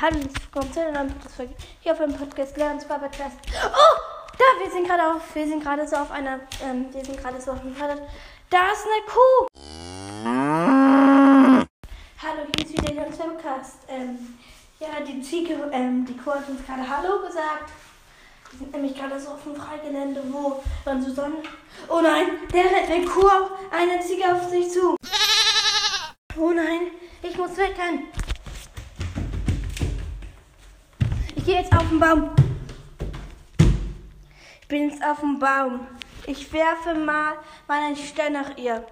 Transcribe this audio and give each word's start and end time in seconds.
Hallo, 0.00 0.14
willkommen 0.14 0.72
zu 0.72 0.80
einer 0.80 0.92
neuen 0.92 1.08
Podcast-Folge 1.08 1.54
hier 1.80 1.90
auf 1.90 1.98
dem 1.98 2.14
Podcast 2.14 2.56
Lernen 2.56 2.78
zwar 2.78 3.00
Podcast. 3.00 3.36
Oh, 3.48 3.98
da, 4.38 4.64
wir 4.64 4.70
sind 4.70 4.86
gerade 4.86 5.02
auf, 5.02 5.34
wir 5.34 5.44
sind 5.44 5.60
gerade 5.60 5.88
so 5.88 5.96
auf 5.96 6.12
einer, 6.12 6.38
ähm, 6.62 6.86
wir 6.92 7.04
sind 7.04 7.20
gerade 7.20 7.40
so 7.40 7.50
auf 7.50 7.62
dem 7.62 7.74
Fahrrad. 7.74 8.00
Da 8.48 8.70
ist 8.70 8.86
eine 8.86 9.02
Kuh. 9.08 9.48
Hallo, 12.22 12.46
hier 12.56 12.64
ist 12.64 12.80
wieder 12.80 13.06
unser 13.08 13.24
Podcast. 13.24 13.78
Ähm, 13.88 14.38
ja, 14.78 15.00
die 15.04 15.20
Ziege, 15.20 15.68
ähm, 15.72 16.06
die 16.06 16.16
Kuh 16.16 16.30
hat 16.30 16.48
uns 16.48 16.64
gerade 16.64 16.88
Hallo 16.88 17.26
gesagt. 17.26 17.72
Wir 18.52 18.58
sind 18.60 18.70
nämlich 18.70 18.94
gerade 18.94 19.18
so 19.18 19.30
auf 19.30 19.42
dem 19.42 19.56
Freigelände, 19.56 20.22
wo 20.28 20.62
man 20.84 21.02
so 21.02 21.12
Sonne. 21.12 21.42
Oh 21.88 22.00
nein, 22.00 22.28
der 22.52 22.66
rennt 22.66 22.88
eine 22.88 23.04
Kuh, 23.04 23.28
eine 23.72 24.00
Ziege 24.00 24.32
auf 24.32 24.48
sich 24.48 24.70
zu. 24.70 24.94
Oh 26.38 26.52
nein, 26.52 26.82
ich 27.20 27.36
muss 27.36 27.56
wegrennen. 27.56 28.06
Gehe 31.48 31.62
jetzt 31.62 31.74
auf 31.74 31.88
den 31.88 31.98
Baum. 31.98 32.30
Ich 34.60 34.68
bin 34.68 34.90
jetzt 34.90 35.02
auf 35.02 35.20
dem 35.20 35.38
Baum. 35.38 35.86
Ich 36.26 36.52
werfe 36.52 36.94
mal, 36.94 37.38
mal 37.66 37.84
einen 37.84 37.96
Stein 37.96 38.34
nach 38.34 38.54
ihr. 38.58 38.86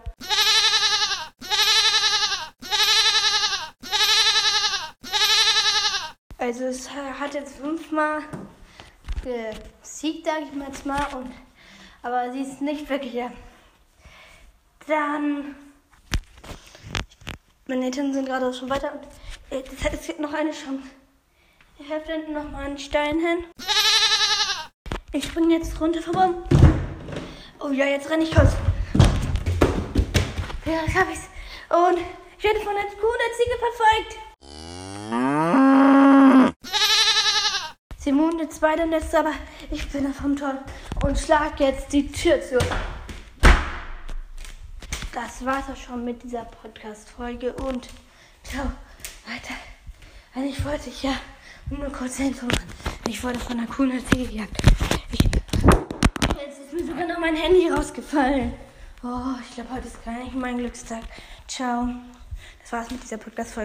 Also 6.39 6.65
es 6.65 6.89
hat 6.91 7.35
jetzt 7.35 7.57
fünfmal 7.57 8.23
gesiegt, 9.23 10.25
sage 10.25 10.47
ich 10.47 10.55
mal 10.55 10.69
jetzt 10.69 10.87
mal. 10.87 11.05
Und, 11.15 11.31
aber 12.03 12.33
sie 12.33 12.41
ist 12.41 12.63
nicht 12.63 12.89
wirklich. 12.89 13.13
Ja. 13.13 13.31
Dann. 14.87 15.57
Meine 17.67 17.85
Eltern 17.85 18.15
sind 18.15 18.25
gerade 18.25 18.55
schon 18.55 18.71
weiter. 18.71 18.95
Und, 18.95 19.05
äh, 19.51 19.63
das 19.63 19.85
heißt, 19.85 20.01
es 20.01 20.07
gibt 20.07 20.21
noch 20.21 20.33
eine 20.33 20.53
Chance. 20.53 20.89
Ich 21.79 21.93
habe 21.93 22.05
hinten 22.05 22.33
noch 22.33 22.51
mal 22.51 22.65
einen 22.65 22.79
Stein 22.79 23.19
hin. 23.19 23.45
Ich 25.13 25.25
springe 25.25 25.57
jetzt 25.57 25.81
runter 25.81 26.01
Baum. 26.13 26.43
Oh 27.61 27.71
ja, 27.71 27.87
jetzt 27.87 28.11
renne 28.11 28.25
ich 28.25 28.37
raus. 28.37 28.53
Ja, 30.65 30.83
jetzt 30.85 30.95
habe 30.95 31.13
ich's. 31.13 31.29
Und 31.69 31.99
ich 32.39 32.45
werde 32.45 32.61
von 32.61 32.77
einer 32.77 32.87
Kuh 32.87 33.17
der 33.19 33.33
Ziege 33.37 33.57
verfolgt. 33.59 34.17
Wohnen 38.37 38.39
jetzt 38.41 38.61
beide 38.61 38.83
im 38.83 38.91
Netz, 38.91 39.15
aber 39.15 39.33
ich 39.71 39.89
bin 39.89 40.13
vom 40.13 40.37
Tor 40.37 40.55
und 41.05 41.19
schlag 41.19 41.61
jetzt 41.61 41.93
die 41.93 42.11
Tür 42.11 42.41
zu. 42.41 42.59
Das 45.13 45.45
war's 45.45 45.65
auch 45.73 45.77
schon 45.77 46.05
mit 46.05 46.23
dieser 46.23 46.45
Podcast-Folge 46.45 47.53
und 47.53 47.89
ciao, 48.43 48.65
weiter. 49.27 49.55
Eigentlich 50.35 50.65
wollte 50.65 50.91
ich 50.91 51.03
ja 51.03 51.13
nur 51.71 51.93
kurz 51.93 52.19
Info. 52.19 52.47
Ich 53.09 53.23
wurde 53.23 53.39
von 53.39 53.59
einer 53.59 53.67
coolen 53.67 54.05
Ziege 54.07 54.27
gejagt. 54.27 54.57
Ich, 55.13 55.23
jetzt 55.23 56.61
ist 56.61 56.73
mir 56.73 56.87
sogar 56.87 57.07
noch 57.07 57.19
mein 57.19 57.37
Handy 57.37 57.69
rausgefallen. 57.69 58.53
Oh, 59.03 59.35
ich 59.49 59.55
glaube, 59.55 59.71
heute 59.73 59.87
ist 59.87 60.05
gar 60.05 60.19
nicht 60.25 60.35
mein 60.35 60.59
Glückstag. 60.59 61.03
Ciao. 61.47 61.89
Das 62.63 62.73
war's 62.73 62.91
mit 62.91 63.03
dieser 63.03 63.19
Podcast-Folge. 63.19 63.65